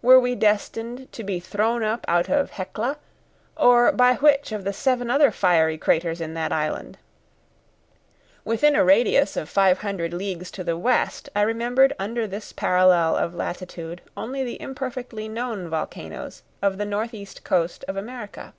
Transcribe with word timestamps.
Were 0.00 0.18
we 0.18 0.34
destined 0.34 1.12
to 1.12 1.22
be 1.22 1.40
thrown 1.40 1.82
up 1.84 2.06
out 2.08 2.30
of 2.30 2.52
Hecla, 2.52 2.96
or 3.54 3.92
by 3.92 4.14
which 4.14 4.50
of 4.50 4.64
the 4.64 4.72
seven 4.72 5.10
other 5.10 5.30
fiery 5.30 5.76
craters 5.76 6.22
in 6.22 6.32
that 6.32 6.52
island? 6.52 6.96
Within 8.46 8.74
a 8.74 8.82
radius 8.82 9.36
of 9.36 9.46
five 9.50 9.80
hundred 9.80 10.14
leagues 10.14 10.50
to 10.52 10.64
the 10.64 10.78
west 10.78 11.28
I 11.36 11.42
remembered 11.42 11.92
under 11.98 12.26
this 12.26 12.50
parallel 12.50 13.18
of 13.18 13.34
latitude 13.34 14.00
only 14.16 14.42
the 14.42 14.58
imperfectly 14.58 15.28
known 15.28 15.68
volcanoes 15.68 16.44
of 16.62 16.78
the 16.78 16.86
north 16.86 17.12
east 17.12 17.44
coast 17.44 17.84
of 17.88 17.98
America. 17.98 18.54